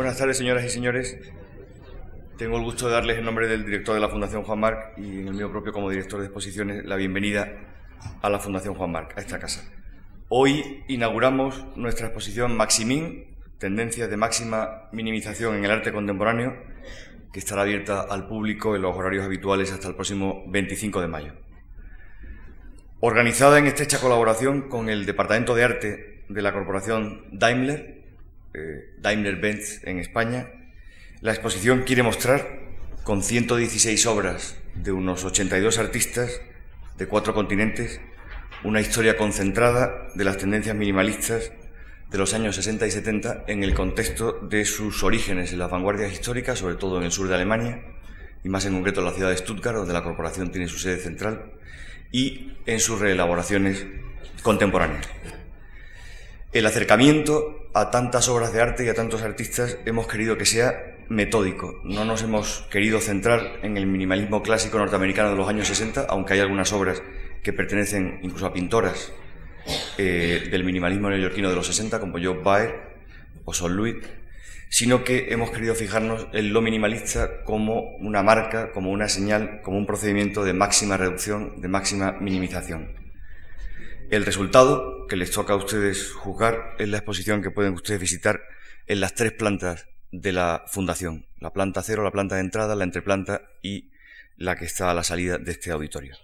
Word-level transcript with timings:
Buenas 0.00 0.16
tardes, 0.16 0.38
señoras 0.38 0.64
y 0.64 0.70
señores. 0.70 1.18
Tengo 2.38 2.56
el 2.56 2.64
gusto 2.64 2.86
de 2.86 2.94
darles 2.94 3.18
en 3.18 3.24
nombre 3.26 3.46
del 3.46 3.66
director 3.66 3.94
de 3.94 4.00
la 4.00 4.08
Fundación 4.08 4.44
Juan 4.44 4.58
Marc 4.58 4.96
y 4.96 5.20
en 5.20 5.28
el 5.28 5.34
mío 5.34 5.50
propio 5.50 5.74
como 5.74 5.90
director 5.90 6.20
de 6.20 6.24
exposiciones 6.24 6.86
la 6.86 6.96
bienvenida 6.96 7.52
a 8.22 8.30
la 8.30 8.38
Fundación 8.38 8.74
Juan 8.74 8.92
Marc, 8.92 9.18
a 9.18 9.20
esta 9.20 9.38
casa. 9.38 9.70
Hoy 10.30 10.84
inauguramos 10.88 11.66
nuestra 11.76 12.06
exposición 12.06 12.56
Maximín, 12.56 13.36
tendencias 13.58 14.08
de 14.08 14.16
máxima 14.16 14.88
minimización 14.90 15.56
en 15.56 15.66
el 15.66 15.70
arte 15.70 15.92
contemporáneo, 15.92 16.56
que 17.30 17.38
estará 17.38 17.60
abierta 17.60 18.00
al 18.00 18.26
público 18.26 18.74
en 18.76 18.80
los 18.80 18.96
horarios 18.96 19.26
habituales 19.26 19.70
hasta 19.70 19.88
el 19.88 19.96
próximo 19.96 20.44
25 20.46 21.02
de 21.02 21.08
mayo. 21.08 21.34
Organizada 23.00 23.58
en 23.58 23.66
estrecha 23.66 24.00
colaboración 24.00 24.70
con 24.70 24.88
el 24.88 25.04
Departamento 25.04 25.54
de 25.54 25.64
Arte 25.64 26.24
de 26.26 26.40
la 26.40 26.54
Corporación 26.54 27.26
Daimler, 27.32 27.99
eh, 28.54 28.94
Daimler-Benz 28.98 29.84
en 29.84 29.98
España, 29.98 30.48
la 31.20 31.32
exposición 31.32 31.82
quiere 31.82 32.02
mostrar, 32.02 32.60
con 33.04 33.22
116 33.22 34.06
obras 34.06 34.56
de 34.74 34.92
unos 34.92 35.24
82 35.24 35.78
artistas 35.78 36.40
de 36.96 37.06
cuatro 37.06 37.34
continentes, 37.34 38.00
una 38.62 38.80
historia 38.80 39.16
concentrada 39.16 40.08
de 40.14 40.24
las 40.24 40.36
tendencias 40.36 40.76
minimalistas 40.76 41.52
de 42.10 42.18
los 42.18 42.34
años 42.34 42.56
60 42.56 42.86
y 42.86 42.90
70 42.90 43.44
en 43.46 43.62
el 43.62 43.74
contexto 43.74 44.32
de 44.42 44.64
sus 44.64 45.02
orígenes 45.02 45.52
en 45.52 45.58
las 45.58 45.70
vanguardias 45.70 46.12
históricas, 46.12 46.58
sobre 46.58 46.74
todo 46.74 46.98
en 46.98 47.04
el 47.04 47.12
sur 47.12 47.28
de 47.28 47.34
Alemania, 47.34 47.82
y 48.42 48.48
más 48.48 48.66
en 48.66 48.74
concreto 48.74 49.00
en 49.00 49.06
la 49.06 49.12
ciudad 49.12 49.30
de 49.30 49.36
Stuttgart, 49.36 49.76
donde 49.76 49.92
la 49.92 50.02
corporación 50.02 50.50
tiene 50.50 50.68
su 50.68 50.78
sede 50.78 50.98
central, 50.98 51.52
y 52.10 52.54
en 52.66 52.80
sus 52.80 52.98
reelaboraciones 52.98 53.86
contemporáneas. 54.42 55.08
El 56.52 56.66
acercamiento 56.66 57.68
a 57.74 57.92
tantas 57.92 58.28
obras 58.28 58.52
de 58.52 58.60
arte 58.60 58.84
y 58.84 58.88
a 58.88 58.94
tantos 58.94 59.22
artistas 59.22 59.78
hemos 59.86 60.08
querido 60.08 60.36
que 60.36 60.46
sea 60.46 60.96
metódico. 61.08 61.80
No 61.84 62.04
nos 62.04 62.24
hemos 62.24 62.66
querido 62.72 63.00
centrar 63.00 63.60
en 63.62 63.76
el 63.76 63.86
minimalismo 63.86 64.42
clásico 64.42 64.76
norteamericano 64.76 65.30
de 65.30 65.36
los 65.36 65.48
años 65.48 65.68
60, 65.68 66.06
aunque 66.08 66.34
hay 66.34 66.40
algunas 66.40 66.72
obras 66.72 67.04
que 67.44 67.52
pertenecen 67.52 68.18
incluso 68.24 68.46
a 68.46 68.52
pintoras 68.52 69.12
eh, 69.96 70.48
del 70.50 70.64
minimalismo 70.64 71.08
neoyorquino 71.08 71.50
de 71.50 71.54
los 71.54 71.68
60, 71.68 72.00
como 72.00 72.18
Joe 72.20 72.42
Baer 72.42 72.80
o 73.44 73.54
Sol 73.54 73.76
Louis, 73.76 73.98
sino 74.70 75.04
que 75.04 75.32
hemos 75.32 75.52
querido 75.52 75.76
fijarnos 75.76 76.26
en 76.32 76.52
lo 76.52 76.62
minimalista 76.62 77.44
como 77.44 77.96
una 77.98 78.24
marca, 78.24 78.72
como 78.72 78.90
una 78.90 79.08
señal, 79.08 79.60
como 79.62 79.78
un 79.78 79.86
procedimiento 79.86 80.42
de 80.42 80.52
máxima 80.52 80.96
reducción, 80.96 81.60
de 81.60 81.68
máxima 81.68 82.16
minimización. 82.20 82.88
El 84.10 84.26
resultado 84.26 85.06
que 85.06 85.14
les 85.14 85.30
toca 85.30 85.52
a 85.52 85.56
ustedes 85.56 86.12
juzgar 86.12 86.74
es 86.80 86.88
la 86.88 86.96
exposición 86.96 87.42
que 87.42 87.52
pueden 87.52 87.74
ustedes 87.74 88.00
visitar 88.00 88.42
en 88.88 88.98
las 88.98 89.14
tres 89.14 89.30
plantas 89.30 89.86
de 90.10 90.32
la 90.32 90.64
fundación, 90.66 91.28
la 91.38 91.52
planta 91.52 91.80
cero, 91.84 92.02
la 92.02 92.10
planta 92.10 92.34
de 92.34 92.40
entrada, 92.40 92.74
la 92.74 92.82
entreplanta 92.82 93.42
y 93.62 93.92
la 94.36 94.56
que 94.56 94.64
está 94.64 94.90
a 94.90 94.94
la 94.94 95.04
salida 95.04 95.38
de 95.38 95.52
este 95.52 95.70
auditorio. 95.70 96.16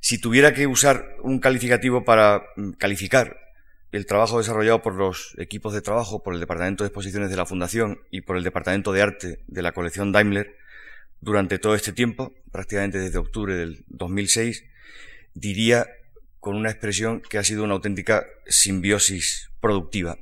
Si 0.00 0.20
tuviera 0.20 0.52
que 0.52 0.66
usar 0.66 1.16
un 1.22 1.38
calificativo 1.38 2.04
para 2.04 2.42
mm, 2.56 2.72
calificar 2.72 3.40
el 3.90 4.04
trabajo 4.04 4.36
desarrollado 4.36 4.82
por 4.82 4.94
los 4.94 5.34
equipos 5.38 5.72
de 5.72 5.80
trabajo, 5.80 6.22
por 6.22 6.34
el 6.34 6.40
Departamento 6.40 6.84
de 6.84 6.88
Exposiciones 6.88 7.30
de 7.30 7.36
la 7.36 7.46
Fundación 7.46 8.00
y 8.10 8.20
por 8.20 8.36
el 8.36 8.44
Departamento 8.44 8.92
de 8.92 9.00
Arte 9.00 9.38
de 9.46 9.62
la 9.62 9.72
colección 9.72 10.12
Daimler, 10.12 10.54
durante 11.22 11.58
todo 11.58 11.76
este 11.76 11.94
tiempo, 11.94 12.34
prácticamente 12.52 12.98
desde 12.98 13.16
octubre 13.16 13.54
del 13.54 13.86
2006, 13.88 14.64
diría 15.32 15.86
con 16.44 16.56
una 16.56 16.70
expresión 16.70 17.22
que 17.22 17.38
ha 17.38 17.42
sido 17.42 17.64
una 17.64 17.72
auténtica 17.72 18.26
simbiosis 18.46 19.50
productiva, 19.62 20.18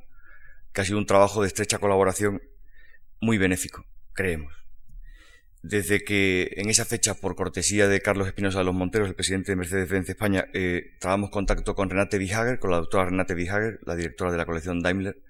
que 0.73 0.81
ha 0.81 0.85
sido 0.85 0.99
un 0.99 1.05
trabajo 1.05 1.43
de 1.43 1.49
estrecha 1.49 1.81
colaboración 1.81 2.41
muy 3.21 3.39
benéfico, 3.39 3.85
creemos. 4.13 4.55
Desde 5.63 6.05
que 6.05 6.53
en 6.59 6.71
esa 6.71 6.85
fecha, 6.85 7.15
por 7.15 7.35
cortesía 7.35 7.89
de 7.89 8.01
Carlos 8.01 8.29
Espinosa 8.29 8.61
de 8.61 8.65
los 8.65 8.73
Monteros, 8.75 9.09
el 9.09 9.17
presidente 9.17 9.51
de 9.51 9.57
Mercedes-Benz 9.57 10.11
España, 10.11 10.47
eh, 10.55 10.93
trabamos 11.01 11.31
contacto 11.31 11.75
con 11.75 11.91
Renate 11.91 12.19
Bihager, 12.19 12.61
con 12.61 12.71
la 12.71 12.77
doctora 12.77 13.07
Renate 13.07 13.35
Bihager, 13.35 13.81
la 13.85 13.97
directora 13.97 14.31
de 14.31 14.39
la 14.39 14.47
colección 14.47 14.81
Daimler, 14.81 15.21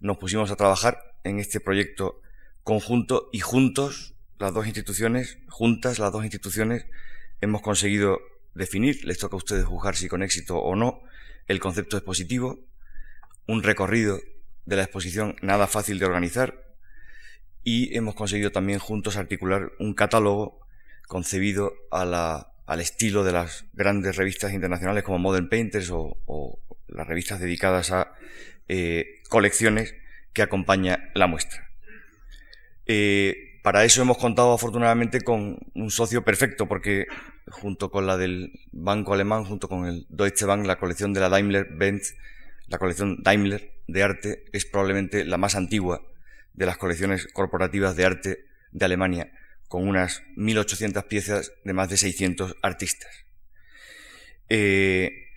nos 0.00 0.16
pusimos 0.16 0.50
a 0.50 0.56
trabajar 0.56 0.98
en 1.24 1.40
este 1.40 1.60
proyecto 1.60 2.22
conjunto 2.62 3.28
y 3.32 3.40
juntos, 3.40 4.14
las 4.38 4.54
dos 4.54 4.66
instituciones, 4.66 5.36
juntas 5.50 5.98
las 5.98 6.10
dos 6.10 6.24
instituciones, 6.24 6.86
hemos 7.42 7.60
conseguido 7.60 8.18
definir, 8.54 9.04
les 9.04 9.18
toca 9.18 9.36
a 9.36 9.38
ustedes 9.38 9.64
juzgar 9.64 9.96
si 9.96 10.08
con 10.08 10.22
éxito 10.22 10.58
o 10.58 10.76
no, 10.76 11.02
el 11.48 11.60
concepto 11.60 11.96
expositivo, 11.96 12.58
un 13.46 13.62
recorrido 13.62 14.20
de 14.66 14.76
la 14.76 14.82
exposición 14.82 15.36
nada 15.42 15.66
fácil 15.66 15.98
de 15.98 16.06
organizar 16.06 16.62
y 17.64 17.96
hemos 17.96 18.14
conseguido 18.14 18.52
también 18.52 18.78
juntos 18.78 19.16
articular 19.16 19.72
un 19.78 19.94
catálogo 19.94 20.60
concebido 21.06 21.74
al 21.90 22.80
estilo 22.80 23.24
de 23.24 23.32
las 23.32 23.64
grandes 23.72 24.16
revistas 24.16 24.52
internacionales 24.52 25.04
como 25.04 25.18
Modern 25.18 25.48
Painters 25.48 25.90
o, 25.90 26.58
las 26.88 27.06
revistas 27.06 27.40
dedicadas 27.40 27.90
a 27.90 28.12
eh, 28.68 29.22
colecciones 29.28 29.94
que 30.34 30.42
acompaña 30.42 31.10
la 31.14 31.26
muestra. 31.26 31.70
Eh, 32.86 33.51
para 33.62 33.84
eso 33.84 34.02
hemos 34.02 34.18
contado 34.18 34.52
afortunadamente 34.52 35.20
con 35.20 35.58
un 35.74 35.90
socio 35.90 36.24
perfecto, 36.24 36.66
porque 36.66 37.06
junto 37.46 37.90
con 37.90 38.06
la 38.06 38.16
del 38.16 38.52
banco 38.72 39.14
alemán, 39.14 39.44
junto 39.44 39.68
con 39.68 39.86
el 39.86 40.06
Deutsche 40.08 40.46
Bank, 40.46 40.66
la 40.66 40.78
colección 40.78 41.12
de 41.12 41.20
la 41.20 41.28
Daimler-Benz, 41.28 42.16
la 42.66 42.78
colección 42.78 43.22
Daimler 43.22 43.72
de 43.86 44.02
arte, 44.02 44.44
es 44.52 44.64
probablemente 44.66 45.24
la 45.24 45.36
más 45.36 45.54
antigua 45.54 46.02
de 46.54 46.66
las 46.66 46.76
colecciones 46.76 47.28
corporativas 47.32 47.94
de 47.94 48.04
arte 48.04 48.44
de 48.72 48.84
Alemania, 48.84 49.32
con 49.68 49.86
unas 49.86 50.22
1.800 50.36 51.06
piezas 51.06 51.52
de 51.64 51.72
más 51.72 51.88
de 51.88 51.96
600 51.96 52.56
artistas. 52.62 53.10
Eh, 54.48 55.28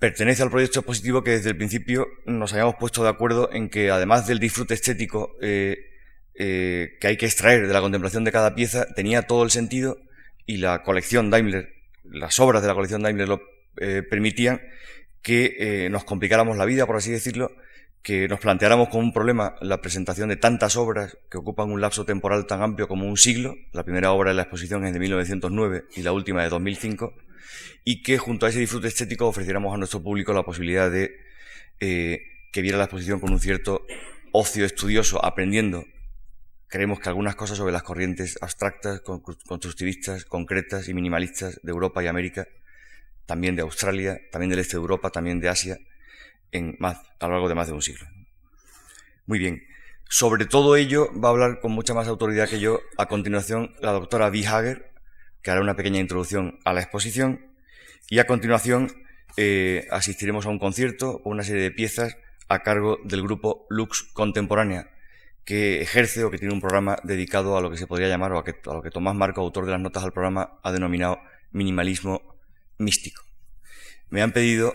pertenece 0.00 0.42
al 0.42 0.50
proyecto 0.50 0.80
expositivo 0.80 1.22
que 1.22 1.30
desde 1.30 1.50
el 1.50 1.56
principio 1.56 2.08
nos 2.26 2.52
hayamos 2.52 2.74
puesto 2.74 3.04
de 3.04 3.08
acuerdo 3.08 3.50
en 3.52 3.70
que 3.70 3.90
además 3.90 4.26
del 4.26 4.40
disfrute 4.40 4.74
estético 4.74 5.36
eh, 5.40 5.91
eh, 6.34 6.96
que 6.98 7.08
hay 7.08 7.16
que 7.18 7.26
extraer 7.26 7.66
de 7.66 7.72
la 7.74 7.82
contemplación 7.82 8.24
de 8.24 8.32
cada 8.32 8.54
pieza 8.54 8.86
tenía 8.94 9.22
todo 9.22 9.42
el 9.42 9.50
sentido 9.50 9.98
y 10.46 10.56
la 10.56 10.82
colección 10.82 11.30
Daimler, 11.30 11.74
las 12.04 12.40
obras 12.40 12.62
de 12.62 12.68
la 12.68 12.74
colección 12.74 13.02
Daimler 13.02 13.28
lo 13.28 13.42
eh, 13.76 14.02
permitían 14.08 14.62
que 15.20 15.56
eh, 15.58 15.90
nos 15.90 16.04
complicáramos 16.04 16.56
la 16.56 16.64
vida, 16.64 16.86
por 16.86 16.96
así 16.96 17.10
decirlo, 17.10 17.52
que 18.02 18.28
nos 18.28 18.40
planteáramos 18.40 18.88
como 18.88 19.04
un 19.04 19.12
problema 19.12 19.54
la 19.60 19.80
presentación 19.80 20.30
de 20.30 20.36
tantas 20.36 20.76
obras 20.76 21.16
que 21.30 21.38
ocupan 21.38 21.70
un 21.70 21.80
lapso 21.80 22.04
temporal 22.04 22.46
tan 22.46 22.62
amplio 22.62 22.88
como 22.88 23.06
un 23.06 23.16
siglo. 23.16 23.54
La 23.72 23.84
primera 23.84 24.10
obra 24.10 24.30
de 24.30 24.34
la 24.34 24.42
exposición 24.42 24.84
es 24.84 24.92
de 24.92 24.98
1909 24.98 25.84
y 25.94 26.02
la 26.02 26.12
última 26.12 26.42
de 26.42 26.48
2005. 26.48 27.14
Y 27.84 28.02
que 28.02 28.18
junto 28.18 28.46
a 28.46 28.48
ese 28.48 28.58
disfrute 28.58 28.88
estético 28.88 29.28
ofreciéramos 29.28 29.72
a 29.72 29.76
nuestro 29.76 30.02
público 30.02 30.32
la 30.32 30.42
posibilidad 30.42 30.90
de 30.90 31.12
que 31.78 32.62
viera 32.62 32.78
la 32.78 32.84
exposición 32.84 33.20
con 33.20 33.32
un 33.32 33.38
cierto 33.38 33.86
ocio 34.32 34.64
estudioso, 34.64 35.24
aprendiendo 35.24 35.84
Creemos 36.72 37.00
que 37.00 37.10
algunas 37.10 37.36
cosas 37.36 37.58
sobre 37.58 37.70
las 37.70 37.82
corrientes 37.82 38.38
abstractas, 38.40 39.02
constructivistas, 39.02 40.24
concretas 40.24 40.88
y 40.88 40.94
minimalistas 40.94 41.60
de 41.62 41.70
Europa 41.70 42.02
y 42.02 42.06
América, 42.06 42.48
también 43.26 43.54
de 43.56 43.60
Australia, 43.60 44.18
también 44.30 44.48
del 44.48 44.60
este 44.60 44.78
de 44.78 44.80
Europa, 44.80 45.10
también 45.10 45.38
de 45.38 45.50
Asia, 45.50 45.76
en 46.50 46.76
más, 46.78 46.96
a 47.20 47.26
lo 47.26 47.32
largo 47.32 47.50
de 47.50 47.54
más 47.54 47.66
de 47.66 47.74
un 47.74 47.82
siglo. 47.82 48.06
Muy 49.26 49.38
bien. 49.38 49.62
Sobre 50.08 50.46
todo 50.46 50.74
ello 50.76 51.10
va 51.22 51.28
a 51.28 51.32
hablar 51.32 51.60
con 51.60 51.72
mucha 51.72 51.92
más 51.92 52.08
autoridad 52.08 52.48
que 52.48 52.58
yo 52.58 52.80
a 52.96 53.04
continuación 53.04 53.74
la 53.82 53.92
doctora 53.92 54.28
V. 54.28 54.46
Hager, 54.46 54.94
que 55.42 55.50
hará 55.50 55.60
una 55.60 55.76
pequeña 55.76 56.00
introducción 56.00 56.58
a 56.64 56.72
la 56.72 56.80
exposición, 56.80 57.52
y 58.08 58.18
a 58.18 58.26
continuación 58.26 58.90
eh, 59.36 59.86
asistiremos 59.90 60.46
a 60.46 60.48
un 60.48 60.58
concierto 60.58 61.20
con 61.20 61.32
una 61.32 61.42
serie 61.42 61.64
de 61.64 61.70
piezas 61.70 62.16
a 62.48 62.60
cargo 62.60 62.98
del 63.04 63.22
grupo 63.22 63.66
Lux 63.68 64.04
Contemporánea, 64.14 64.88
que 65.44 65.82
ejerce 65.82 66.24
o 66.24 66.30
que 66.30 66.38
tiene 66.38 66.54
un 66.54 66.60
programa 66.60 66.98
dedicado 67.02 67.56
a 67.56 67.60
lo 67.60 67.70
que 67.70 67.76
se 67.76 67.86
podría 67.86 68.08
llamar, 68.08 68.32
o 68.32 68.38
a, 68.38 68.74
lo 68.74 68.82
que 68.82 68.90
Tomás 68.90 69.14
Marco, 69.14 69.40
autor 69.40 69.66
de 69.66 69.72
las 69.72 69.80
notas 69.80 70.04
al 70.04 70.12
programa, 70.12 70.58
ha 70.62 70.72
denominado 70.72 71.18
minimalismo 71.50 72.38
místico. 72.78 73.24
Me 74.08 74.22
han 74.22 74.32
pedido 74.32 74.74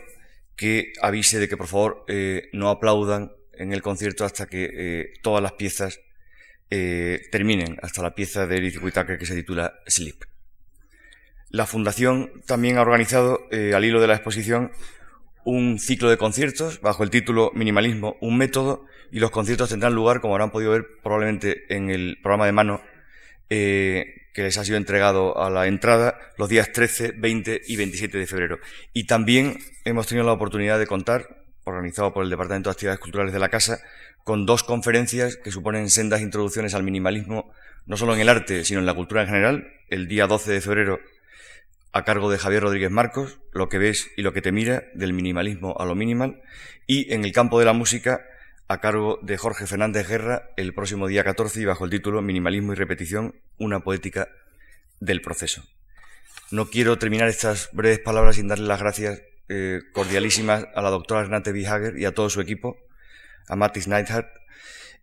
que 0.56 0.94
avise 1.02 1.40
de 1.40 1.48
que 1.48 1.58
por 1.58 1.68
favor 1.68 2.04
eh, 2.08 2.50
no 2.52 2.70
aplaudan 2.70 3.32
en 3.54 3.74
el 3.74 3.82
concierto 3.82 4.26
hasta 4.26 4.48
que 4.48 4.70
eh, 4.72 5.14
todas 5.22 5.42
las 5.42 5.54
piezas 5.54 6.00
eh, 6.70 7.22
terminen, 7.32 7.78
hasta 7.82 8.02
la 8.02 8.16
pieza 8.16 8.46
de 8.46 8.58
Eric 8.58 8.84
Whitaker 8.84 9.18
que 9.18 9.26
se 9.26 9.36
titula 9.36 9.80
Sleep. 9.86 10.24
La 11.50 11.66
Fundación 11.66 12.42
también 12.46 12.78
ha 12.78 12.82
organizado, 12.82 13.48
al 13.52 13.86
hilo 13.86 14.02
de 14.02 14.08
la 14.08 14.16
exposición, 14.16 14.72
un 15.48 15.80
ciclo 15.80 16.10
de 16.10 16.18
conciertos 16.18 16.82
bajo 16.82 17.04
el 17.04 17.10
título 17.10 17.52
Minimalismo, 17.56 18.18
un 18.20 18.38
método, 18.38 18.84
y 19.14 19.22
los 19.22 19.32
conciertos 19.32 19.70
tendrán 19.70 19.96
lugar, 19.96 20.20
como 20.20 20.34
habrán 20.34 20.52
podido 20.52 20.72
ver 20.72 20.86
probablemente 21.02 21.74
en 21.74 21.90
el 21.90 22.18
programa 22.22 22.46
de 22.46 22.52
mano 22.52 22.82
eh, 23.50 24.28
que 24.34 24.44
les 24.44 24.58
ha 24.58 24.66
sido 24.66 24.76
entregado 24.76 25.42
a 25.42 25.50
la 25.50 25.68
entrada, 25.68 26.20
los 26.38 26.50
días 26.50 26.74
13, 26.74 27.14
20 27.14 27.62
y 27.66 27.78
27 27.78 28.18
de 28.18 28.28
febrero. 28.28 28.60
Y 28.92 29.06
también 29.06 29.60
hemos 29.86 30.08
tenido 30.08 30.26
la 30.26 30.34
oportunidad 30.34 30.80
de 30.80 30.86
contar 30.86 31.46
organizado 31.64 32.14
por 32.14 32.26
el 32.26 32.30
Departamento 32.30 32.70
de 32.70 32.74
Actividades 32.74 33.00
Culturales 33.00 33.32
de 33.32 33.40
la 33.40 33.48
Casa, 33.48 33.80
con 34.26 34.46
dos 34.46 34.64
conferencias 34.64 35.38
que 35.38 35.52
suponen 35.52 35.90
sendas 35.90 36.20
introducciones 36.20 36.74
al 36.74 36.84
minimalismo, 36.84 37.54
no 37.86 37.96
solo 37.96 38.14
en 38.14 38.20
el 38.20 38.28
arte, 38.28 38.66
sino 38.66 38.82
en 38.82 38.86
la 38.86 38.96
cultura 38.96 39.22
en 39.22 39.28
general. 39.30 39.72
El 39.88 40.10
día 40.10 40.28
12 40.28 40.52
de 40.52 40.60
febrero, 40.60 41.00
a 41.92 42.04
cargo 42.04 42.30
de 42.30 42.38
Javier 42.38 42.64
Rodríguez 42.64 42.92
Marcos, 42.92 43.40
Lo 43.52 43.70
que 43.70 43.78
ves 43.78 44.10
y 44.18 44.22
lo 44.22 44.34
que 44.34 44.42
te 44.42 44.52
mira, 44.52 44.84
del 44.94 45.14
minimalismo 45.14 45.76
a 45.80 45.86
lo 45.86 45.96
minimal. 45.96 46.42
Y 46.86 47.14
en 47.14 47.26
el 47.26 47.32
campo 47.32 47.60
de 47.60 47.66
la 47.66 47.74
música, 47.74 48.22
a 48.68 48.80
cargo 48.80 49.20
de 49.22 49.38
Jorge 49.38 49.66
Fernández 49.66 50.08
Guerra, 50.08 50.50
el 50.58 50.74
próximo 50.74 51.08
día 51.08 51.24
14 51.24 51.62
y 51.62 51.66
bajo 51.66 51.86
el 51.86 51.92
título 51.92 52.22
Minimalismo 52.22 52.74
y 52.74 52.76
repetición, 52.76 53.36
una 53.58 53.80
poética 53.80 54.28
del 55.00 55.22
proceso. 55.22 55.64
No 56.52 56.70
quiero 56.70 56.98
terminar 56.98 57.30
estas 57.30 57.70
breves 57.74 58.00
palabras 58.00 58.36
sin 58.36 58.48
darle 58.48 58.68
las 58.68 58.80
gracias 58.80 59.22
eh, 59.50 59.82
cordialísimas 59.94 60.66
a 60.76 60.82
la 60.82 60.90
doctora 60.90 61.24
Renate 61.24 61.52
Bihager 61.52 61.98
y 61.98 62.06
a 62.06 62.14
todo 62.14 62.30
su 62.30 62.42
equipo, 62.42 62.78
a 63.48 63.56
Matis 63.56 63.88
Neidhardt, 63.88 64.28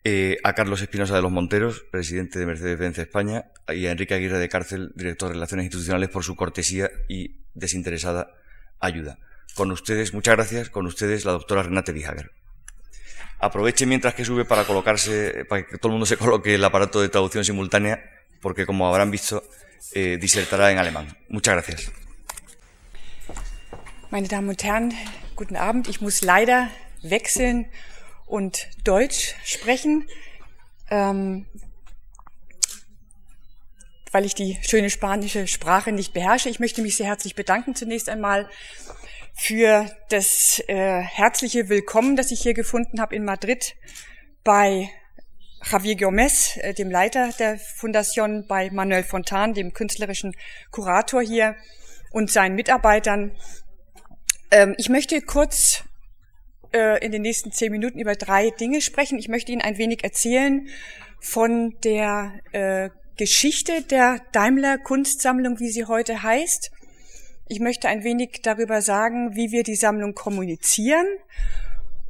eh, 0.05 0.37
a 0.45 0.53
Carlos 0.53 0.83
Espinosa 0.83 1.17
de 1.17 1.23
los 1.23 1.33
Monteros, 1.33 1.85
presidente 1.91 2.39
de 2.39 2.47
Mercedes-Benz 2.47 2.99
España, 2.99 3.47
y 3.69 3.87
a 3.87 3.93
Enrique 3.93 4.15
Aguirre 4.15 4.39
de 4.39 4.49
Cárcel, 4.51 4.93
director 4.95 5.29
de 5.29 5.35
Relaciones 5.35 5.65
Institucionales, 5.65 6.11
por 6.11 6.23
su 6.23 6.37
cortesía 6.37 6.91
y 7.09 7.41
desinteresada 7.55 8.29
ayuda. 8.81 9.19
Con 9.55 9.71
ustedes, 9.71 10.13
muchas 10.13 10.37
gracias, 10.37 10.69
con 10.69 10.87
ustedes 10.87 11.25
la 11.25 11.33
doctora 11.33 11.63
Renate 11.63 11.93
Bihager. 11.93 12.33
Aproveche 13.39 13.87
mientras 13.87 14.15
que 14.15 14.25
sube 14.25 14.45
para 14.45 14.65
colocarse, 14.65 15.45
para 15.47 15.67
que 15.67 15.79
todo 15.79 15.89
el 15.89 15.93
mundo 15.93 16.07
se 16.07 16.17
coloque 16.17 16.55
el 16.55 16.65
aparato 16.65 17.01
de 17.01 17.09
traducción 17.09 17.45
simultánea, 17.45 18.03
porque 18.41 18.67
como 18.67 18.87
habrán 18.87 19.11
visto, 19.11 19.43
eh, 19.95 20.19
disertará 20.21 20.71
en 20.71 20.79
alemán. 20.79 21.17
Muchas 21.29 21.55
gracias. 21.55 21.93
Meine 24.11 24.29
Damen 24.29 24.51
und 24.51 24.63
Herren, 24.63 24.93
guten 25.35 25.57
Abend. 25.57 25.89
Ich 25.89 26.01
muss 26.01 26.23
leider 26.23 26.71
wechseln 27.03 27.67
und 28.27 28.69
Deutsch 28.85 29.35
sprechen, 29.45 30.09
ähm, 30.91 31.47
weil 34.13 34.25
ich 34.25 34.35
die 34.35 34.59
schöne 34.63 34.91
spanische 34.91 35.47
Sprache 35.47 35.93
nicht 35.93 36.13
beherrsche. 36.13 36.49
Ich 36.49 36.61
möchte 36.61 36.83
mich 36.83 36.97
sehr 36.97 37.07
herzlich 37.07 37.35
bedanken 37.35 37.75
zunächst 37.75 38.09
einmal 38.09 38.49
für 39.35 39.91
das 40.11 40.63
äh, 40.69 41.01
herzliche 41.01 41.69
Willkommen, 41.69 42.17
das 42.17 42.31
ich 42.31 42.41
hier 42.41 42.55
gefunden 42.55 43.01
habe 43.01 43.17
in 43.17 43.25
Madrid 43.25 43.75
bei 44.45 44.89
Javier 45.71 45.97
Gomez, 45.97 46.57
äh, 46.59 46.75
dem 46.75 46.91
Leiter 46.91 47.31
der 47.39 47.59
Fundation, 47.59 48.47
bei 48.47 48.71
Manuel 48.71 49.03
Fontan, 49.03 49.55
dem 49.55 49.73
künstlerischen 49.73 50.37
Kurator 50.71 51.23
hier 51.23 51.57
und 52.13 52.31
seinen 52.31 52.55
Mitarbeitern. 52.55 53.33
Ähm, 54.51 54.75
ich 54.79 54.89
möchte 54.89 55.21
kurz 55.23 55.83
äh, 56.75 56.99
in 57.05 57.13
den 57.13 57.23
nächsten 57.23 57.53
zehn 57.53 57.73
Minuten 57.73 57.99
über 57.99 58.17
drei 58.17 58.51
Dinge 58.51 58.81
sprechen. 58.81 59.19
Ich 59.19 59.29
möchte 59.29 59.53
Ihnen 59.53 59.63
ein 59.63 59.79
wenig 59.79 60.05
erzählen 60.05 60.69
von 61.21 61.77
der 61.85 62.35
äh, 62.53 62.91
Geschichte 63.17 63.83
der 63.83 64.21
Daimler 64.33 64.79
Kunstsammlung, 64.79 65.61
wie 65.61 65.71
sie 65.71 65.85
heute 65.85 66.23
heißt. 66.23 66.71
Ich 67.49 67.61
möchte 67.61 67.89
ein 67.89 68.03
wenig 68.03 68.41
darüber 68.43 68.83
sagen, 68.83 69.37
wie 69.37 69.53
wir 69.53 69.63
die 69.63 69.77
Sammlung 69.77 70.15
kommunizieren 70.15 71.07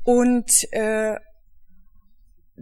und 0.05 0.73
äh, 0.73 1.17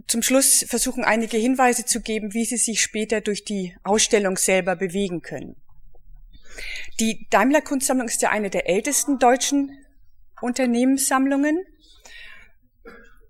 zum 0.07 0.23
Schluss 0.23 0.65
versuchen 0.67 1.03
einige 1.03 1.37
Hinweise 1.37 1.85
zu 1.85 2.01
geben, 2.01 2.33
wie 2.33 2.45
sie 2.45 2.57
sich 2.57 2.81
später 2.81 3.21
durch 3.21 3.45
die 3.45 3.75
Ausstellung 3.83 4.37
selber 4.37 4.75
bewegen 4.75 5.21
können. 5.21 5.55
Die 6.99 7.27
Daimler 7.29 7.61
Kunstsammlung 7.61 8.07
ist 8.07 8.21
ja 8.21 8.29
eine 8.29 8.49
der 8.49 8.67
ältesten 8.67 9.19
deutschen 9.19 9.77
Unternehmenssammlungen. 10.41 11.63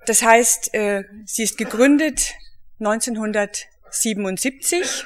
Das 0.05 0.21
heißt, 0.21 0.73
äh, 0.73 1.03
sie 1.25 1.43
ist 1.43 1.57
gegründet 1.57 2.33
1977, 2.79 5.05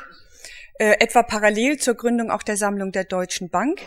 äh, 0.80 0.94
etwa 1.00 1.24
parallel 1.24 1.78
zur 1.78 1.96
Gründung 1.96 2.32
auch 2.32 2.42
der 2.42 2.58
Sammlung 2.58 2.92
der 2.92 3.04
Deutschen 3.04 3.50
Bank. 3.50 3.80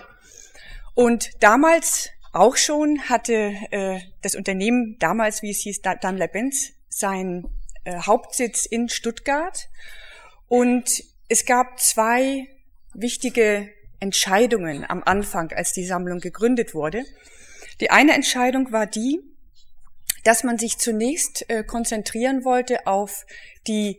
Und 0.94 1.30
damals 1.40 2.10
auch 2.32 2.56
schon 2.56 3.00
hatte 3.08 3.56
äh, 3.70 3.98
das 4.22 4.36
Unternehmen, 4.36 4.96
damals 5.00 5.42
wie 5.42 5.50
es 5.50 5.58
hieß, 5.60 5.82
Daimler-Benz, 5.82 6.74
seinen 6.88 7.48
Hauptsitz 7.86 8.66
in 8.66 8.90
Stuttgart. 8.90 9.70
Und 10.48 11.02
es 11.28 11.46
gab 11.46 11.80
zwei 11.80 12.46
wichtige 12.92 13.70
Entscheidungen 14.00 14.84
am 14.88 15.02
Anfang, 15.02 15.50
als 15.52 15.72
die 15.72 15.86
Sammlung 15.86 16.20
gegründet 16.20 16.74
wurde. 16.74 17.06
Die 17.80 17.90
eine 17.90 18.12
Entscheidung 18.12 18.70
war 18.70 18.86
die, 18.86 19.22
dass 20.24 20.44
man 20.44 20.58
sich 20.58 20.78
zunächst 20.78 21.48
äh, 21.48 21.64
konzentrieren 21.64 22.44
wollte 22.44 22.86
auf 22.86 23.26
die 23.66 23.98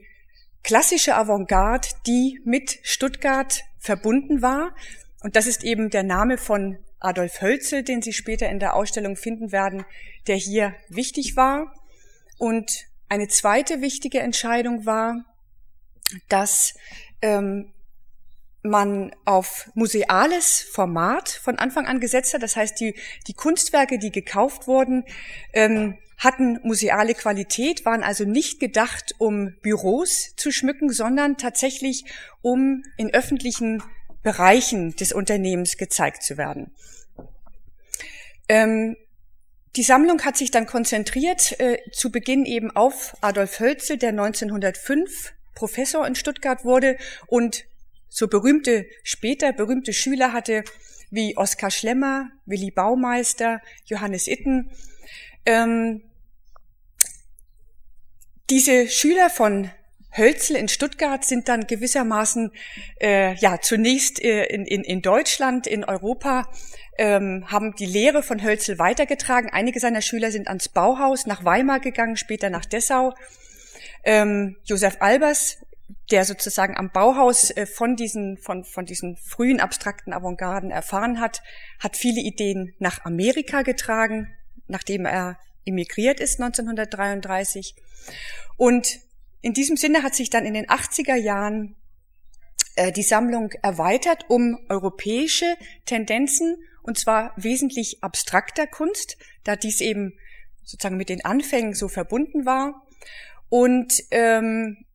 klassische 0.63 1.15
Avantgarde, 1.15 1.87
die 2.05 2.39
mit 2.45 2.79
Stuttgart 2.83 3.63
verbunden 3.79 4.41
war. 4.41 4.75
Und 5.21 5.35
das 5.35 5.47
ist 5.47 5.63
eben 5.63 5.89
der 5.89 6.03
Name 6.03 6.37
von 6.37 6.77
Adolf 6.99 7.41
Hölzel, 7.41 7.83
den 7.83 8.01
Sie 8.01 8.13
später 8.13 8.49
in 8.49 8.59
der 8.59 8.75
Ausstellung 8.75 9.15
finden 9.15 9.51
werden, 9.51 9.85
der 10.27 10.35
hier 10.35 10.75
wichtig 10.87 11.35
war. 11.35 11.73
Und 12.37 12.85
eine 13.09 13.27
zweite 13.27 13.81
wichtige 13.81 14.19
Entscheidung 14.19 14.85
war, 14.85 15.25
dass 16.29 16.75
ähm, 17.21 17.73
man 18.63 19.15
auf 19.25 19.69
museales 19.73 20.61
Format 20.61 21.29
von 21.29 21.57
Anfang 21.57 21.87
an 21.87 21.99
gesetzt 21.99 22.33
hat. 22.33 22.43
Das 22.43 22.55
heißt, 22.55 22.79
die, 22.79 22.95
die 23.27 23.33
Kunstwerke, 23.33 23.97
die 23.97 24.11
gekauft 24.11 24.67
wurden, 24.67 25.03
ähm, 25.53 25.97
hatten 26.17 26.59
museale 26.61 27.15
Qualität, 27.15 27.83
waren 27.83 28.03
also 28.03 28.25
nicht 28.25 28.59
gedacht, 28.59 29.15
um 29.17 29.55
Büros 29.61 30.35
zu 30.35 30.51
schmücken, 30.51 30.91
sondern 30.91 31.37
tatsächlich, 31.37 32.05
um 32.41 32.83
in 32.97 33.11
öffentlichen 33.11 33.81
Bereichen 34.21 34.95
des 34.95 35.13
Unternehmens 35.13 35.77
gezeigt 35.77 36.21
zu 36.21 36.37
werden. 36.37 36.71
Ähm, 38.47 38.97
die 39.75 39.83
Sammlung 39.83 40.21
hat 40.23 40.37
sich 40.37 40.51
dann 40.51 40.67
konzentriert, 40.67 41.59
äh, 41.59 41.79
zu 41.91 42.11
Beginn 42.11 42.45
eben 42.45 42.69
auf 42.69 43.15
Adolf 43.21 43.59
Hölzel, 43.59 43.97
der 43.97 44.09
1905 44.09 45.33
Professor 45.55 46.05
in 46.05 46.15
Stuttgart 46.15 46.65
wurde 46.65 46.97
und 47.27 47.63
so 48.11 48.27
berühmte, 48.27 48.85
später 49.03 49.53
berühmte 49.53 49.93
Schüler 49.93 50.33
hatte, 50.33 50.65
wie 51.11 51.37
Oskar 51.37 51.71
Schlemmer, 51.71 52.29
Willi 52.45 52.69
Baumeister, 52.69 53.61
Johannes 53.85 54.27
Itten. 54.27 54.69
Ähm, 55.45 56.01
diese 58.49 58.89
Schüler 58.89 59.29
von 59.29 59.71
Hölzel 60.15 60.57
in 60.57 60.67
Stuttgart 60.67 61.23
sind 61.23 61.47
dann 61.47 61.67
gewissermaßen 61.67 62.51
äh, 62.99 63.33
ja 63.35 63.61
zunächst 63.61 64.21
äh, 64.21 64.43
in, 64.47 64.65
in, 64.65 64.83
in 64.83 65.01
Deutschland, 65.01 65.65
in 65.65 65.85
Europa, 65.85 66.51
ähm, 66.97 67.45
haben 67.49 67.75
die 67.75 67.85
Lehre 67.85 68.23
von 68.23 68.43
Hölzel 68.43 68.77
weitergetragen. 68.77 69.49
Einige 69.51 69.79
seiner 69.79 70.01
Schüler 70.01 70.31
sind 70.31 70.49
ans 70.49 70.67
Bauhaus 70.67 71.27
nach 71.27 71.45
Weimar 71.45 71.79
gegangen, 71.79 72.17
später 72.17 72.49
nach 72.49 72.65
Dessau. 72.65 73.13
Ähm, 74.03 74.57
Josef 74.65 74.97
Albers 74.99 75.59
der 76.09 76.25
sozusagen 76.25 76.77
am 76.77 76.91
Bauhaus 76.91 77.51
äh, 77.51 77.65
von 77.65 77.95
diesen, 77.95 78.37
von, 78.37 78.63
von 78.63 78.85
diesen 78.85 79.17
frühen 79.17 79.59
abstrakten 79.59 80.13
Avantgarden 80.13 80.71
erfahren 80.71 81.19
hat, 81.19 81.41
hat 81.79 81.97
viele 81.97 82.21
Ideen 82.21 82.73
nach 82.79 83.05
Amerika 83.05 83.61
getragen, 83.61 84.33
nachdem 84.67 85.05
er 85.05 85.39
emigriert 85.65 86.19
ist 86.19 86.41
1933. 86.41 87.75
Und 88.57 88.99
in 89.41 89.53
diesem 89.53 89.77
Sinne 89.77 90.03
hat 90.03 90.15
sich 90.15 90.29
dann 90.29 90.45
in 90.45 90.53
den 90.53 90.67
80er 90.67 91.15
Jahren 91.15 91.75
äh, 92.75 92.91
die 92.91 93.03
Sammlung 93.03 93.51
erweitert 93.61 94.25
um 94.29 94.57
europäische 94.69 95.55
Tendenzen, 95.85 96.57
und 96.83 96.97
zwar 96.97 97.33
wesentlich 97.37 98.03
abstrakter 98.03 98.65
Kunst, 98.65 99.17
da 99.43 99.55
dies 99.55 99.81
eben 99.81 100.17
sozusagen 100.63 100.97
mit 100.97 101.09
den 101.09 101.23
Anfängen 101.23 101.75
so 101.75 101.87
verbunden 101.87 102.45
war. 102.45 102.87
Und 103.49 103.93
ähm, 104.11 104.85